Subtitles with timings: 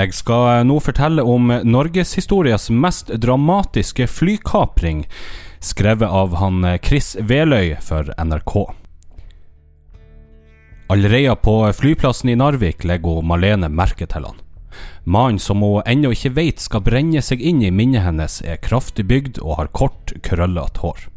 [0.00, 5.02] Jeg skal nå fortelle om norgeshistoriens mest dramatiske flykapring,
[5.60, 8.54] skrevet av han Chris Veløy for NRK.
[10.90, 14.40] Allerede på flyplassen i Narvik legger Malene merke til han.
[15.04, 19.04] Mannen som hun ennå ikke vet skal brenne seg inn i minnet hennes, er kraftig
[19.10, 21.10] bygd og har kort, krøllete hår.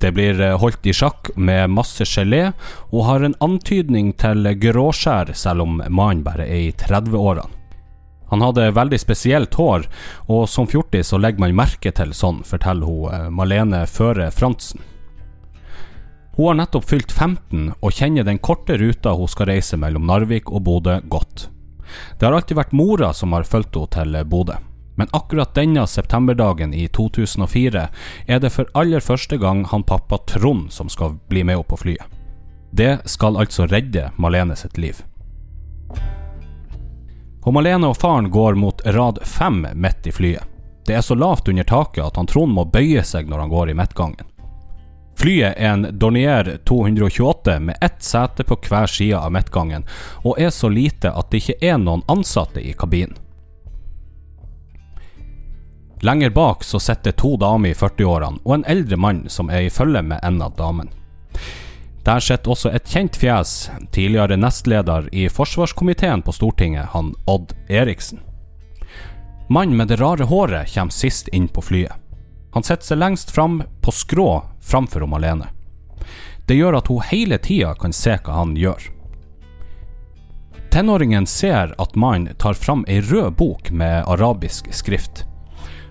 [0.00, 2.50] Det blir holdt i sjakk med masse gelé,
[2.92, 7.52] og har en antydning til gråskjær, selv om mannen bare er i 30-årene.
[8.26, 9.86] Han hadde veldig spesielt hår,
[10.26, 14.82] og som fjortis så legger man merke til sånn, forteller hun Malene Føre Fransen.
[16.36, 20.50] Hun har nettopp fylt 15 og kjenner den korte ruta hun skal reise mellom Narvik
[20.52, 21.46] og Bodø godt.
[22.18, 24.58] Det har alltid vært mora som har fulgt henne til Bodø.
[24.96, 27.88] Men akkurat denne septemberdagen i 2004
[28.26, 31.80] er det for aller første gang han pappa Trond som skal bli med opp på
[31.84, 32.06] flyet.
[32.72, 35.02] Det skal altså redde Malene sitt liv.
[37.46, 40.44] Og Malene og faren går mot rad fem midt i flyet.
[40.86, 43.70] Det er så lavt under taket at han Trond må bøye seg når han går
[43.70, 44.32] i midtgangen.
[45.16, 49.86] Flyet er en Dornier 228 med ett sete på hver side av midtgangen,
[50.24, 53.16] og er så lite at det ikke er noen ansatte i kabinen.
[56.00, 59.72] Lenger bak så sitter to damer i 40-årene og en eldre mann som er i
[59.72, 60.92] følge med en av damene.
[62.06, 68.20] Der sitter også et kjent fjes, tidligere nestleder i forsvarskomiteen på Stortinget, han Odd Eriksen.
[69.48, 71.94] Mannen med det rare håret kommer sist inn på flyet.
[72.54, 74.30] Han setter seg lengst fram på skrå
[74.62, 75.48] framfor om alene.
[76.46, 78.92] Det gjør at hun hele tida kan se hva han gjør.
[80.70, 85.24] Tenåringen ser at mannen tar fram ei rød bok med arabisk skrift.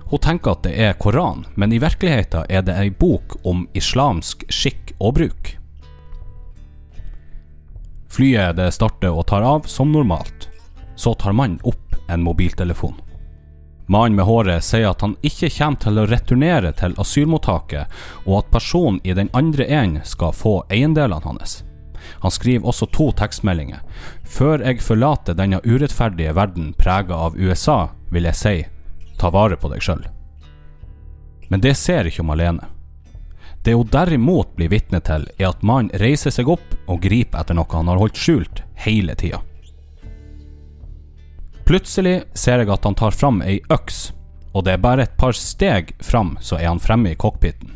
[0.09, 4.45] Hun tenker at det er Koran, men i virkeligheten er det ei bok om islamsk
[4.53, 5.55] skikk og bruk.
[8.15, 10.49] Flyet det starter og tar av som normalt.
[10.95, 12.95] Så tar mannen opp en mobiltelefon.
[13.87, 17.91] Mannen med håret sier at han ikke kommer til å returnere til asylmottaket,
[18.25, 21.63] og at personen i den andre enden skal få eiendelene hans.
[22.21, 23.81] Han skriver også to tekstmeldinger.
[24.23, 28.55] Før jeg forlater denne urettferdige verden prega av USA, vil jeg si
[29.17, 30.05] ta vare på deg sjøl.
[31.49, 32.71] Men det ser ikke Malene.
[33.65, 37.57] Det hun derimot blir vitne til, er at mannen reiser seg opp og griper etter
[37.57, 39.41] noe han har holdt skjult hele tida.
[41.65, 44.11] Plutselig ser jeg at han tar fram ei øks,
[44.53, 47.73] og det er bare et par steg fram, så er han fremme i cockpiten.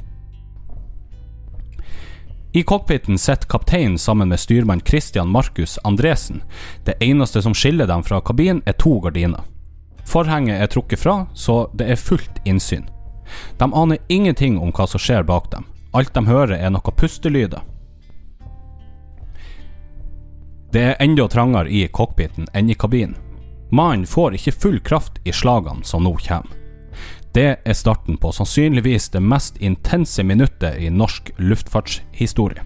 [2.53, 6.43] I cockpiten sitter kapteinen sammen med styrmann Christian Markus Andresen.
[6.85, 9.41] Det eneste som skiller dem fra kabinen, er to gardiner.
[10.09, 12.87] Forhenget er trukket fra, så det er fullt innsyn.
[13.57, 15.67] De aner ingenting om hva som skjer bak dem.
[15.93, 17.61] Alt de hører er noe pustelyder.
[20.73, 23.17] Det er enda trangere i cockpiten enn i kabinen.
[23.69, 26.57] Mannen får ikke full kraft i slagene som nå kommer.
[27.33, 32.65] Det er starten på sannsynligvis det mest intense minuttet i norsk luftfartshistorie.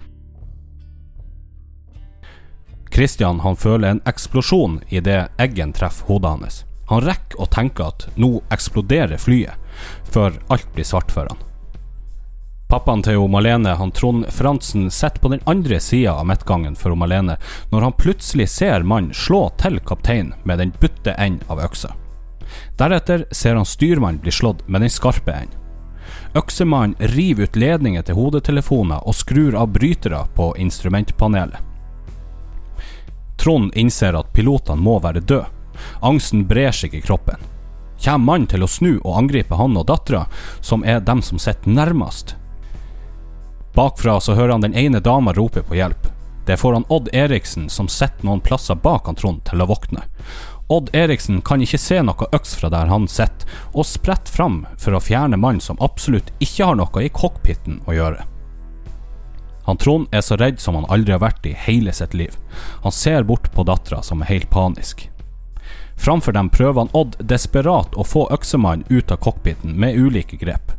[2.94, 6.64] Christian han føler en eksplosjon idet eggen treffer hodet hans.
[6.90, 9.56] Han rekker å tenke at nå eksploderer flyet,
[10.12, 11.40] før alt blir svart for han.
[12.68, 17.36] Pappaen til Malene, han Trond Frantzen, sitter på den andre sida av midtgangen for Malene
[17.70, 21.92] når han plutselig ser mannen slå til kapteinen med den butte enden av øksa.
[22.78, 25.60] Deretter ser han styrmannen bli slått med den skarpe enden.
[26.34, 31.60] Øksemannen river ut ledninger til hodetelefoner og skrur av brytere på instrumentpanelet.
[33.38, 35.46] Trond innser at pilotene må være døde.
[36.00, 37.40] Angsten brer seg i kroppen.
[38.04, 40.26] Kommer mannen til å snu og angripe han og dattera,
[40.60, 42.36] som er dem som sitter nærmest?
[43.74, 46.10] Bakfra så hører han den ene dama rope på hjelp.
[46.46, 50.04] Det får han Odd Eriksen, som sitter noen plasser bak han Trond, til å våkne.
[50.68, 54.96] Odd Eriksen kan ikke se noe øks fra der han sitter, og spretter fram for
[54.96, 58.28] å fjerne mannen som absolutt ikke har noe i cockpiten å gjøre.
[59.64, 62.36] Han Trond er så redd som han aldri har vært i hele sitt liv.
[62.84, 65.08] Han ser bort på dattera som er helt panisk.
[65.96, 70.72] Framfor dem prøver han Odd desperat å få øksemannen ut av cockpiten med ulike grep.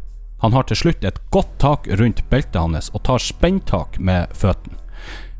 [0.43, 4.77] Han har til slutt et godt tak rundt beltet hans og tar spenntak med føttene.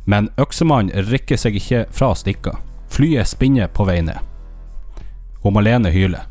[0.06, 2.56] Men øksemannen rikker seg ikke fra stikka.
[2.90, 4.22] Flyet spinner på vei ned.
[5.42, 6.26] Og Malene hyler.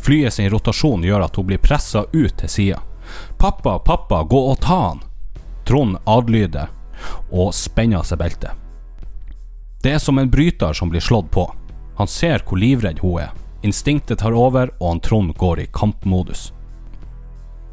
[0.00, 2.80] Flyet sin rotasjon gjør at hun blir pressa ut til sida.
[3.38, 5.02] Pappa, pappa, gå og ta han!
[5.66, 6.70] Trond adlyder
[7.30, 8.50] og spenner seg beltet.
[9.82, 11.46] Det er som en bryter som blir slått på.
[12.00, 13.32] Han ser hvor livredd hun er.
[13.60, 16.46] Instinktet tar over, og han Trond går i kampmodus.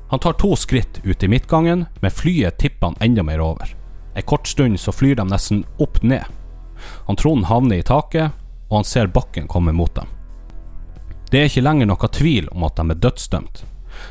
[0.09, 3.71] Han tar to skritt ut i midtgangen, men flyet tipper han enda mer over.
[4.15, 6.27] En kort stund så flyr de nesten opp ned.
[7.07, 8.35] Han Trond havner i taket,
[8.67, 10.11] og han ser bakken komme mot dem.
[11.31, 13.63] Det er ikke lenger noe tvil om at de er dødsdømt.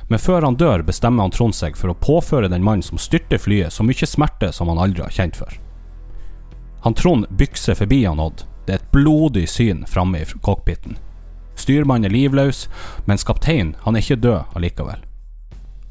[0.09, 3.37] Men før han dør, bestemmer han Trond seg for å påføre den mannen som styrter
[3.37, 5.61] flyet, så mye smerte som han aldri har kjent før.
[6.89, 8.49] Han Trond bykser forbi han Odd.
[8.67, 10.99] Det er et blodig syn framme i cockpiten.
[11.57, 12.67] Styrmannen er livløs,
[13.07, 15.01] mens kapteinen han er ikke død allikevel.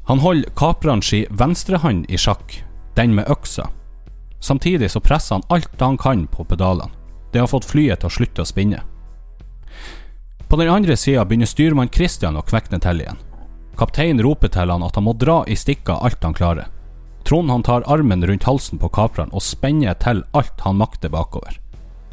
[0.06, 2.60] Han holder kapreren sin venstrehånd i sjakk,
[2.94, 3.70] den med øksa.
[4.38, 6.92] Samtidig så presser han alt han kan på pedalene.
[7.32, 8.84] Det har fått flyet til å slutte å spinne.
[10.46, 13.18] På den andre sida begynner styrmann Christian å kvekne til igjen.
[13.76, 16.70] Kapteinen roper til han at han må dra i stikka alt han klarer.
[17.26, 21.58] Trond han tar armen rundt halsen på kapreren og spenner til alt han makter bakover.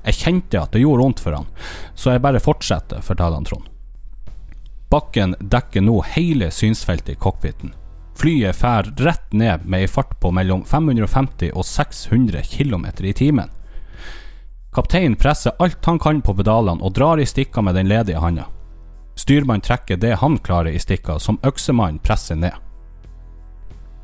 [0.04, 1.48] Jeg kjente at det gjorde vondt for han,
[1.96, 3.70] så jeg bare fortsetter, forteller han Trond.
[4.92, 7.74] Bakken dekker nå hele synsfeltet i cockpiten.
[8.20, 13.50] Flyet fær rett ned med ei fart på mellom 550 og 600 km i timen.
[14.74, 18.46] Kapteinen presser alt han kan på pedalene og drar i stikka med den ledige handa.
[19.16, 22.54] Styrmann trekker det han klarer i stikka, som øksemannen presser ned.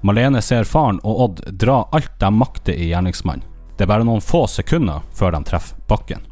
[0.02, 3.46] Malene ser faren og Odd dra alt de makter i gjerningsmannen.
[3.80, 6.26] Det er bare noen få sekunder før de treffer bakken.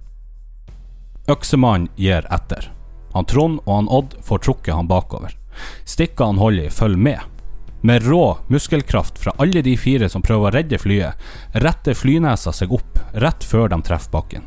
[1.32, 2.66] Øksemannen gir etter.
[3.14, 5.32] Han Trond og han Odd får trukket han bakover.
[5.88, 7.22] Stikka han holder i, følger med.
[7.88, 11.16] Med rå muskelkraft fra alle de fire som prøver å redde flyet,
[11.64, 14.44] retter flynesa seg opp rett før de treffer bakken.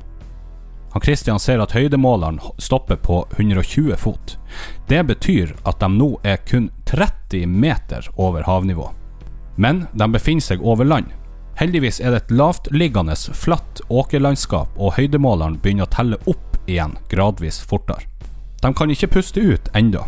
[0.93, 4.37] Han Christian ser at høydemåleren stopper på 120 fot.
[4.93, 8.91] Det betyr at de nå er kun 30 meter over havnivå.
[9.57, 11.17] Men de befinner seg over land.
[11.61, 17.59] Heldigvis er det et lavtliggende, flatt åkerlandskap, og høydemåleren begynner å telle opp igjen gradvis
[17.61, 18.07] fortere.
[18.63, 20.07] De kan ikke puste ut enda.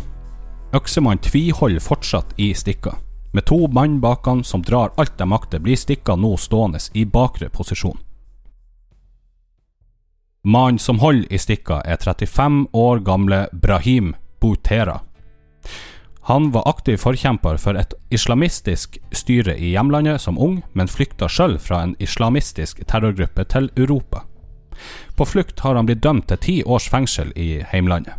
[0.72, 2.94] Øksemann tviholder fortsatt i stikka.
[3.36, 7.04] Med to mann bak han som drar alt de makter, blir stikka nå stående i
[7.04, 8.00] bakre posisjon.
[10.48, 15.02] Mannen som holder i stikka, er 35 år gamle Brahim Boutera.
[16.24, 21.56] Han var aktiv forkjemper for et islamistisk styre i hjemlandet som ung, men flykta sjøl
[21.58, 24.22] fra en islamistisk terrorgruppe til Europa.
[25.18, 28.14] På flukt har han blitt dømt til ti års fengsel i heimlandet.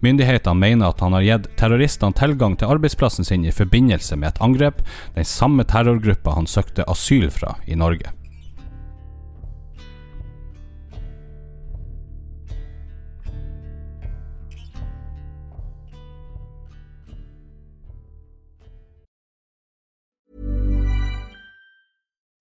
[0.00, 4.42] Myndighetene mener at han har gitt terroristene tilgang til arbeidsplassen sin i forbindelse med et
[4.42, 4.82] angrep,
[5.14, 8.10] den samme terrorgruppa han søkte asyl fra i Norge.